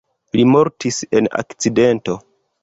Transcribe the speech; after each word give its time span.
Li 0.37 0.45
mortis 0.53 0.97
en 1.19 1.29
akcidento. 1.43 2.17